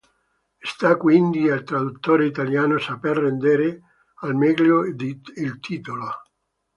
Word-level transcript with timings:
Sta 0.57 0.97
quindi 0.97 1.47
al 1.47 1.61
traduttore 1.61 2.25
italiano 2.25 2.79
saper 2.79 3.17
rendere 3.17 3.81
al 4.21 4.33
meglio 4.33 4.83
il 4.83 5.59
titolo. 5.59 6.11